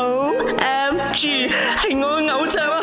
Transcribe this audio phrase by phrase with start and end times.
[0.00, 1.48] O M G，
[1.82, 2.80] 系我嘅偶像啊！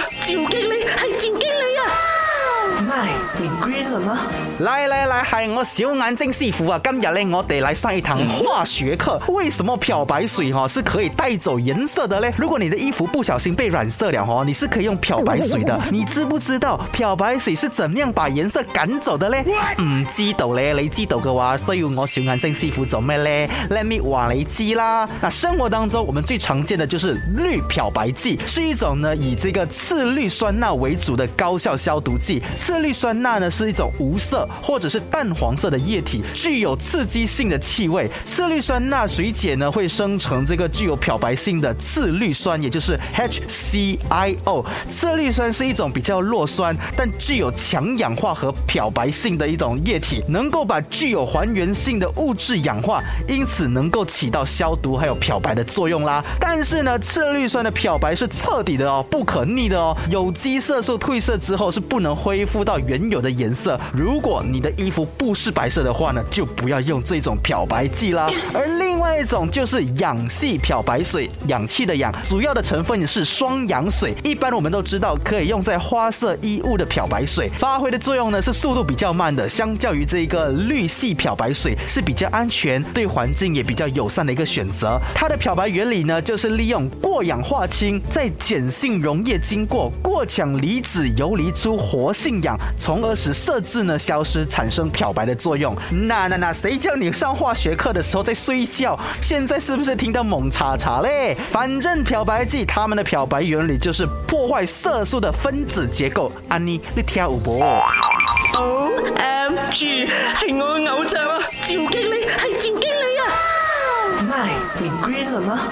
[3.61, 4.27] 贵了吗？
[4.59, 6.79] 来来来，系我小眼睛师傅啊！
[6.83, 9.19] 今日咧，我哋来上一堂化学课。
[9.27, 12.33] 为什么漂白水哈是可以带走颜色的咧？
[12.37, 15.77] 如果你的衣服不小心被染色了哦，你是可以用漂白水的。
[15.91, 19.43] 你知不知道漂白水是怎样把颜色赶走的咧？
[19.81, 25.07] 唔知道咧，你知道嘅话，需要我小眼睛师傅做咩咧？Let me 话你知啦。
[25.21, 33.34] 那生活当中，我们最常见的就是绿漂白剂，是一种呢以这个次氯酸钠为主的高效消毒剂，次氯酸钠。
[33.35, 38.09] 它呢是一种无色或者是淡黄色的液体，具有刺激性的气味。
[38.23, 56.23] 次氯酸钠水解呢会生成这个具有漂白性的次氯酸，也就是 h c i o 次氯酸是一种比较弱酸，但具有强氧化和漂白性的一种液体，能够把具有还原性的物质氧化，因此能够起到消毒还有漂白的作用啦。
[56.39, 59.93] 但是呢，次氯酸的漂白是彻底的哦，不可逆的哦。
[60.09, 63.24] 有机色素褪色之后是不能恢复到原有的。
[63.25, 68.29] 的颜色，如果你的衣服不是白色的话呢，就不要用这种漂白剂啦。
[68.53, 74.13] 而另外一种就是氧系漂白水，氧气的氧，主要的成分呢是双氧水。
[74.23, 84.99] 一般我们都知道可以用在花色衣物的漂白水，发挥的作用呢是速度比较慢的，相较于这个氯系漂白水是比较安全，对环境也比较友善的一个选择。
[85.15, 95.75] 它的漂白原理呢，就是利用过氧化氢在碱性溶液经过过强离子游离出活性氧，从而使色素呢消失，产生漂白的作用。
[95.89, 98.99] 那那那，谁叫你上化学课的时候在睡觉？
[99.21, 101.35] 现在是不是听到猛叉叉嘞？
[101.51, 106.31] 反正漂白剂他们的漂白原理就是破坏色素的分子结构。
[106.49, 110.07] 阿妮，你跳舞不 o m g
[110.41, 111.37] 系我偶像啊！
[111.67, 112.85] 赵经理，系赵经理
[113.19, 115.67] 啊！My green 了吗？